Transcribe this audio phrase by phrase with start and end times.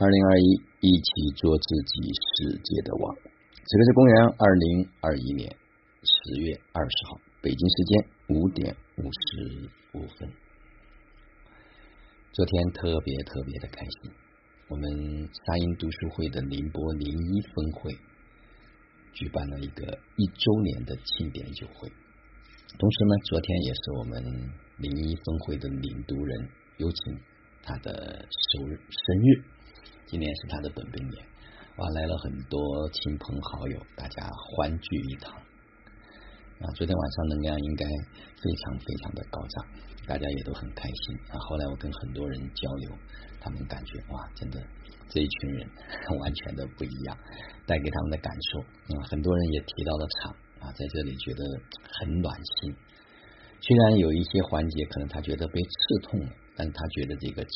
[0.00, 3.14] 二零二一，一起做自己世界的王。
[3.52, 5.54] 此刻是公元二零二一年
[6.02, 10.32] 十月二十号，北京时间五点五十五分。
[12.32, 14.10] 昨天特别特别的开心，
[14.68, 17.92] 我们沙英读书会的宁波零一分会
[19.12, 21.92] 举办了一个一周年的庆典酒会。
[22.78, 24.24] 同时呢，昨天也是我们
[24.78, 26.48] 零一分会的领读人
[26.78, 27.18] 有请
[27.62, 29.44] 他的生日生日。
[30.06, 31.24] 今年是他的本命年，
[31.76, 35.34] 哇，来了很多亲朋好友，大家欢聚一堂
[36.60, 36.66] 啊！
[36.74, 39.66] 昨天晚上能量应该非常非常的高涨，
[40.06, 41.38] 大家也都很开心啊。
[41.38, 42.90] 后来我跟很多人交流，
[43.40, 44.60] 他们感觉哇，真的
[45.08, 45.68] 这一群人
[46.20, 47.16] 完全的不一样，
[47.66, 51.44] 带给他们的感受啊，很多人也提到了场啊，在这里觉得
[51.98, 52.74] 很暖心。
[53.62, 57.50] 虽然有一些环节可能他觉得被刺痛了，但他觉得这个刺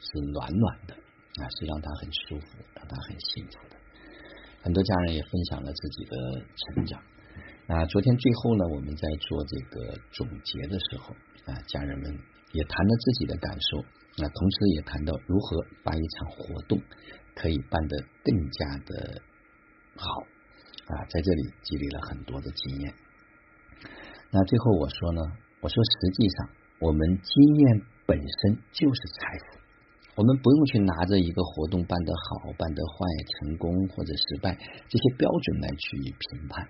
[0.00, 0.96] 是暖暖的。
[1.40, 3.76] 啊，是让他很舒服，让他很幸福的。
[4.62, 6.16] 很多家人也分享了自己的
[6.56, 7.02] 成长。
[7.66, 11.14] 那昨天最后呢，我们在做这个总结的时候，
[11.46, 12.12] 啊，家人们
[12.52, 13.82] 也谈了自己的感受，
[14.18, 16.78] 那同时也谈到如何把一场活动
[17.34, 19.22] 可以办得更加的
[19.96, 20.20] 好
[20.86, 22.94] 啊，在这里积累了很多的经验。
[24.30, 25.22] 那最后我说呢，
[25.62, 29.61] 我说实际上我们经验本身就是财富。
[30.14, 36.68] 我们不用去拿着一个活动办得好、办得坏、成功或者失败这些标准来去评判，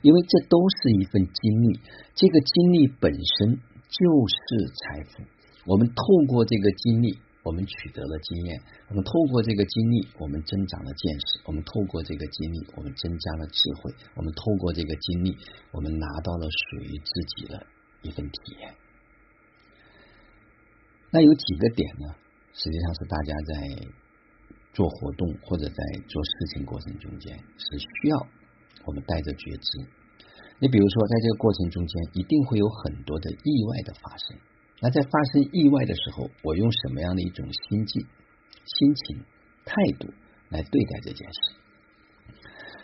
[0.00, 1.80] 因为这都是一份经历，
[2.14, 5.22] 这个经历本身就是财富。
[5.66, 15.36] 我们透过这个经历，我们取得了经验；我们透过这个经历，我们增长了见识；我们透过这个经历，我们增加了智慧；我们透过这个经历，
[15.72, 17.66] 我们拿到了属于自己的
[18.00, 18.74] 一份体验。
[21.10, 22.14] 那有几个点呢？
[22.54, 23.86] 实际上是大家在
[24.72, 28.26] 做活动或者在做事情过程中间是需要
[28.84, 29.86] 我们带着觉知。
[30.58, 34.38] 你比如说，在这个过程中间一定会有很多的意外的发生。
[34.80, 38.06] 那在发生意外的时候，我用什么样的一种心境、
[38.64, 39.24] 心情、
[39.64, 40.08] 态度
[40.50, 41.54] 来对待这件事？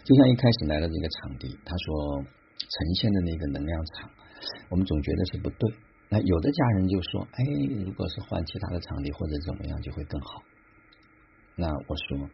[0.04, 2.24] 就像一开始来到这个场地，他说
[2.58, 4.10] 呈现的那个能量场，
[4.70, 5.74] 我们总觉得是不对。
[6.10, 7.44] 那有的家人就说：“哎，
[7.84, 10.42] 如果是换其他的场地或者怎么样，就会更好。”
[11.56, 12.30] 那我说，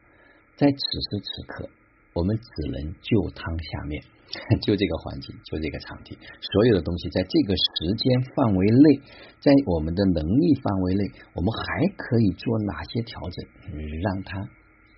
[0.56, 1.68] 在此时此刻，
[2.12, 4.02] 我们只能就汤下面，
[4.62, 9.00] 就这个环境，就这个场地，所有的东西在这个时间范围内，
[9.40, 11.04] 在我们的能力范围内，
[11.34, 13.46] 我们还可以做哪些调整，
[14.02, 14.48] 让它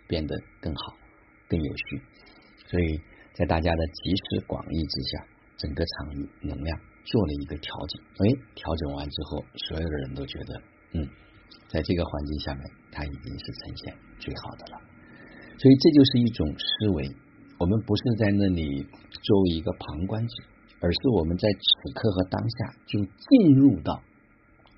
[0.07, 0.97] 变得更好、
[1.49, 2.03] 更有序？
[2.69, 3.01] 所以
[3.33, 5.27] 在大家的集思广益之下，
[5.59, 6.81] 整个场域能量。
[7.07, 11.09] 做了一个调整，哎，调整完之后，所有的人都觉得，嗯，
[11.69, 14.81] 在这个环境下面，它已经是呈现最好的了。
[15.57, 17.09] 所以这就是一种思维，
[17.61, 18.83] 我们不是在那里
[19.23, 20.43] 作为一个旁观者，
[20.81, 24.03] 而是我们在此刻和当下就进入到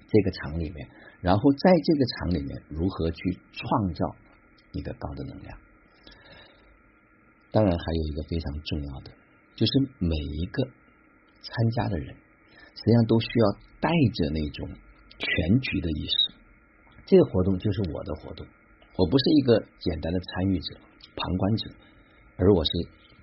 [0.06, 0.86] 这个场里面，
[1.22, 4.04] 然后在这个场里面如何去创造
[4.72, 5.58] 一个高的能量。
[7.50, 9.10] 当然，还有一个非常重要的，
[9.58, 10.62] 就是每一个。
[11.40, 13.46] 参加的人实际上都需要
[13.80, 14.68] 带着那种
[15.18, 16.34] 全局的意识。
[17.06, 18.44] 这个活动就是我的活动，
[18.96, 20.76] 我不是一个简单的参与者、
[21.14, 21.70] 旁观者，
[22.36, 22.70] 而我是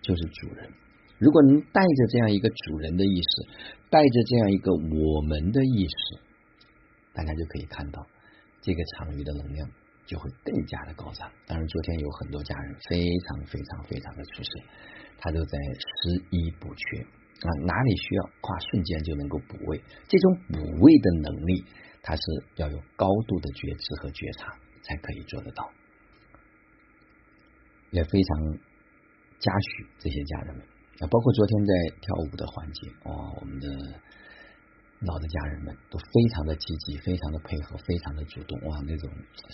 [0.02, 0.72] 就是主人。
[1.20, 3.52] 如果能带着这样一个主人的意识，
[3.90, 6.22] 带着这样一个我们的意识，
[7.14, 8.08] 大家就可以看到
[8.62, 9.70] 这个场域的能量
[10.06, 11.32] 就会更加的高涨。
[11.48, 14.50] 当然，昨天有很多家人非常非常非常的出色，
[15.18, 17.02] 他都在拾衣补缺。
[17.02, 19.84] 啊，哪里需要，跨瞬间就能够补位。
[20.08, 21.66] 这种补位的能力，
[22.02, 22.22] 他是
[22.56, 25.70] 要有高度的觉知和觉察才可以做得到。
[27.92, 28.58] 也非常
[29.40, 30.66] 嘉许这些家人们
[31.00, 33.68] 啊，包括昨天在跳舞的环节，啊，我们的
[35.02, 39.10] 老的家人们都非常的积极，非常的配合，非常的主动，哇，那种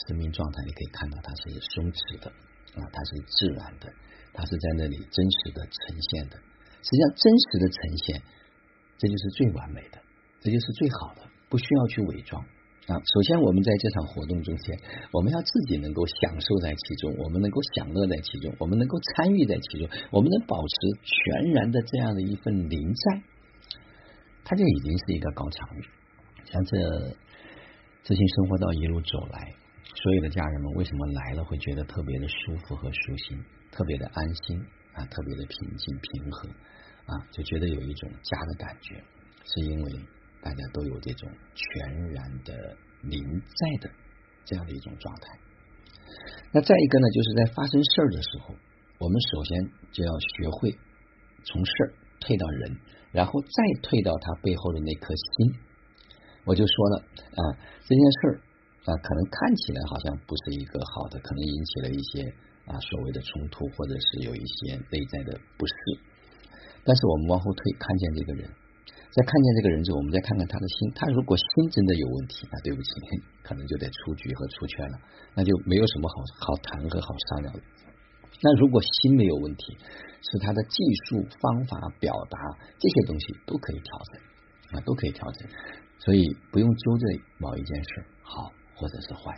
[0.08, 2.30] 生命状态你可以看到它是松弛的
[2.78, 3.92] 啊，它是自然的，
[4.34, 6.38] 它是在那里真实的呈现的。
[6.84, 8.22] 实际上，真实的呈现，
[8.98, 9.98] 这就是最完美的，
[10.42, 12.42] 这就是最好的，不需要去伪装
[12.88, 12.98] 啊。
[13.02, 14.80] 首先，我们在这场活动中间，
[15.12, 23.22] 我们要自己能够享受在其中，我们能够享乐在其中，我们能够参与在其中，我们能保持全然的这样的一份临在，
[24.44, 25.82] 它就已经是一个高场域。
[26.46, 26.78] 像这
[28.04, 29.54] 自信生活到一路走来，
[29.96, 34.60] 所有的家人们为什么来了会觉得特别的舒服和舒心，特别的安心？
[34.94, 36.50] 啊，特别的平静平和
[37.06, 39.02] 啊，就觉得有一种家的感觉，
[39.46, 39.92] 是因为
[40.42, 43.90] 大家都有这种全然的临在的
[44.44, 45.40] 这样的一种状态。
[46.52, 48.54] 那再一个呢，就是在发生事儿的时候，
[49.00, 50.78] 我们首先就要学会
[51.46, 52.78] 从事儿退到人，
[53.12, 55.60] 然后再退到他背后的那颗心。
[56.46, 56.96] 我就说了
[57.36, 57.42] 啊，
[57.84, 58.34] 这件事儿
[58.86, 62.24] 啊，可能看起来好像不是一个好的，可能引起了一些
[62.66, 65.74] 啊所谓的冲突，或者是有一些内在的不适。
[66.86, 68.50] 但是我们往后退，看见这个人。
[69.12, 70.90] 在看见这个人之后，我们再看看他的心。
[70.96, 72.90] 他如果心真的有问题，那对不起，
[73.44, 74.98] 可能就得出局和出圈了，
[75.36, 77.60] 那就没有什么好好谈和好商量的。
[78.40, 79.78] 那如果心没有问题，
[80.22, 82.40] 是他的技术、方法、表达
[82.80, 85.50] 这些东西都可以调整啊，都可以调整。
[86.00, 89.36] 所以不用揪着某一件事好或者是坏。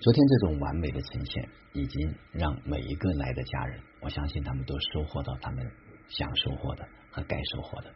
[0.00, 5.64] 昨天这种完美的呈现，已经让每一个来的家人，我相信他们都收获到他们
[6.08, 7.90] 想收获的和该收获的。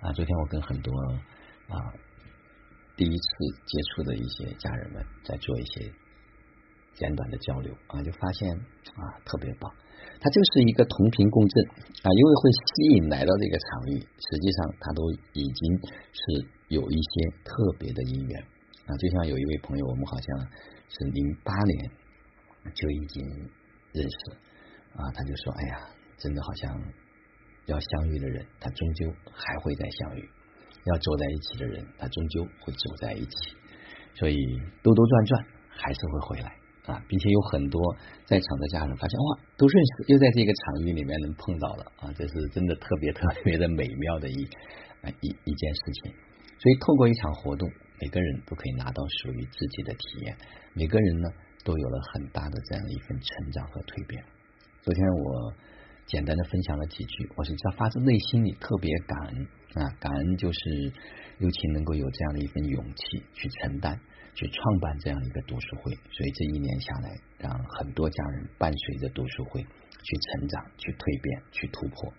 [0.00, 0.92] 啊，昨天我跟很多
[1.68, 1.76] 啊
[2.96, 3.26] 第一次
[3.66, 5.92] 接触的一些家人们在做一些
[6.94, 8.50] 简短的交流啊，就发现
[8.96, 9.70] 啊特别棒，
[10.20, 15.78] 他就是一个同频共振啊，因为会吸引来到这个场域，实际上他都已经
[16.12, 18.40] 是有一些特别的因缘
[18.86, 20.40] 啊，就像有一位朋友，我们好像
[20.88, 21.90] 是零八年
[22.74, 23.22] 就已经
[23.92, 24.30] 认识
[24.94, 25.88] 啊，他就说，哎呀，
[26.18, 26.80] 真的好像。
[27.66, 30.20] 要相遇的人，他终究还会再相遇；
[30.84, 33.56] 要走在一起的人，他终究会走在一起。
[34.12, 34.36] 所以
[34.82, 36.54] 兜兜转转还是会回来
[36.86, 37.80] 啊，并且有很多
[38.24, 44.44] 在场的家人发现哇，都认识，又在这个场域里面能碰到了啊，这是真的特别特别的美妙的一
[45.02, 46.12] 啊一一件事情。
[46.58, 47.68] 所以透过一场活动，
[48.00, 50.36] 每个人都可以拿到属于自己的体验，
[50.74, 51.28] 每个人呢
[51.64, 54.24] 都有了很大的这样一份成长和蜕变。
[54.82, 55.52] 昨天我。
[56.06, 60.92] 简单的分享了几句，我是在发自内心里特别感恩啊，感恩就是
[61.38, 63.98] 尤其能够有这样的一份勇气去承担、
[64.34, 72.12] 去创办这样一个读书会，所以这一年下来，让很多家人伴随着读书会去成长、去蜕变、去突破，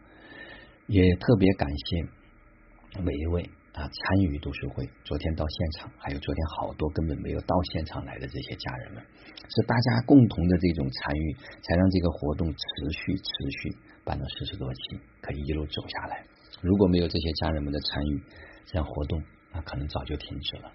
[0.87, 3.49] 也特别感谢每一位。
[3.75, 12.57] 啊，参与读书会，昨天到现场，还有昨天好多根本没有到现场来的这些家人们，是大家共同的这种参与，才让这个活动持
[12.91, 13.29] 续持
[13.59, 13.75] 续
[14.05, 14.79] 办了四十多期，
[15.19, 16.23] 可以一路走下来。
[16.61, 18.23] 如果没有这些家人们的参与，
[18.65, 19.21] 这样活动
[19.53, 20.71] 那可能早就停止了。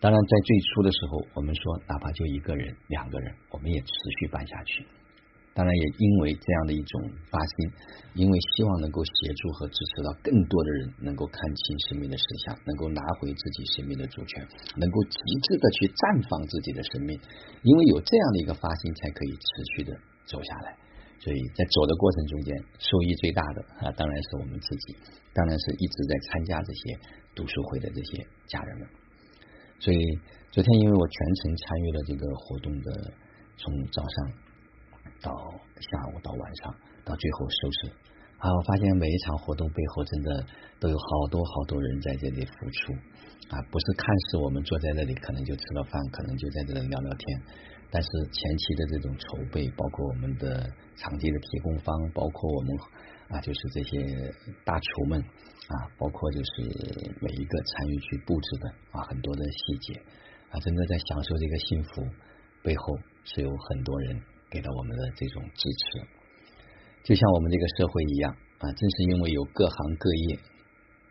[0.00, 3.88] 当然，在最初的时候，我们说哪怕就一个人、两个人，我们也持
[4.20, 4.84] 续办下去。
[5.54, 7.00] 当然，也因为这样的一种
[7.30, 7.70] 发心，
[8.14, 14.46] 因为希望能够协助和支持到更多的人能够看清生命的实相，能够拿回自己生命的主权，
[14.76, 17.18] 能够极致的去绽放自己的生命。
[17.62, 19.46] 因为有这样的一个发心，才可以持
[19.76, 19.96] 续的
[20.26, 20.76] 走下来。
[21.20, 24.96] 所以在走的过程中间，受益最大的啊，当然是我们自己，
[25.32, 26.98] 当然是一直在参加这些
[27.34, 28.88] 读书会的这些家人们。
[29.78, 29.98] 所以
[30.50, 33.12] 昨天，因为我全程参与了这个活动的，
[33.56, 34.44] 从早上。
[35.22, 37.88] 到下午到晚上，到最后收拾
[38.36, 38.44] 啊！
[38.44, 40.46] 我发现每一场活动背后真的
[40.78, 42.92] 都有好多好多人在这里付出
[43.48, 43.56] 啊！
[43.70, 47.42] 不是看似我们坐在这里可能就吃了饭，可能就在这里聊聊天，
[47.94, 52.76] 但是前期的这种筹备，包括我们的场地的提供方，包括我们
[53.28, 60.02] 啊，就是这些大厨们啊，包括就是每一个参与去布置的啊，很多的细节
[60.50, 62.02] 啊，真的在享受这个幸福
[62.64, 64.20] 背后是有很多人。
[64.50, 66.06] 给到我们的这种支持，
[67.02, 70.38] 就像我们这个社会一样啊，正是因为有各行各业、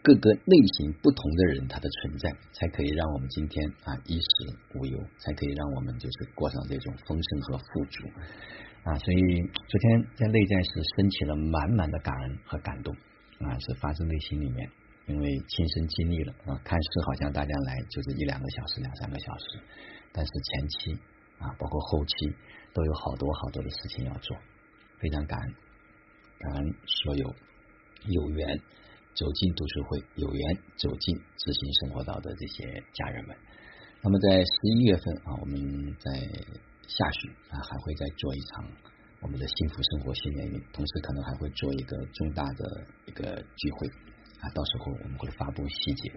[0.04, 8.04] 各个类型不同的人他的存在，才可以让我们今天啊衣食无忧，才可以让我们就是过上这种丰盛和富足
[8.84, 8.94] 啊。
[9.00, 9.18] 所以
[9.70, 12.94] 昨天在内在是升起了满满的感恩和感动
[13.40, 14.70] 啊，是发自内心里面，
[15.08, 19.60] 因为亲身经历了啊，看似好像大家来就是一两个小时、两三个小时，
[20.12, 20.92] 但是前期
[21.40, 22.14] 啊，包括后期。
[22.76, 24.36] 都有好多好多的事情要做，
[24.98, 25.54] 非常感恩，
[26.40, 27.36] 感恩所有
[28.08, 28.60] 有缘
[29.16, 33.36] 走进读书会、有缘走进知行生活道的这些家人们。
[34.02, 36.12] 那么在十一月份啊，我们在
[36.88, 38.66] 下旬啊还会再做一场
[39.22, 43.24] 我们的幸福生活训练营，同时可能还会做一个重大的一个
[43.56, 43.88] 聚会
[44.42, 46.12] 啊，到时候我们会发布细节，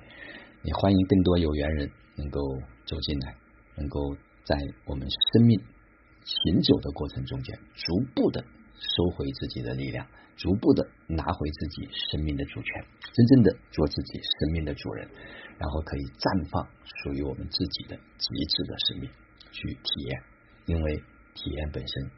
[0.63, 2.41] 也欢迎更多有缘人能够
[2.87, 3.37] 走进来，
[3.77, 5.61] 能够在我们生命。
[6.27, 8.45] 行走的过程中间，逐步的
[8.79, 10.07] 收回自己的力量，
[10.37, 15.09] 逐步的拿回自己生命的主权，真正的做自己生命的主人，
[15.59, 19.11] 然后可以绽放属于我们自己的极致的生命
[19.51, 20.23] 去体验，
[20.67, 20.97] 因为
[21.35, 22.11] 体验本身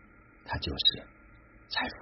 [0.45, 1.03] 它就是
[1.69, 1.95] 财富。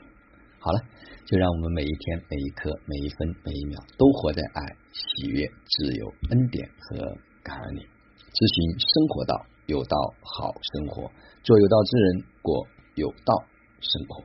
[0.58, 0.80] 好了，
[1.26, 6.96] 就让我们每一天、每一刻、每一分、每一秒都活在爱、喜悦、自由、恩典和
[7.42, 9.46] 感恩里，执行生活道。
[9.66, 11.10] 有道好生活，
[11.42, 13.44] 做有道之人，过有道
[13.80, 14.22] 生活。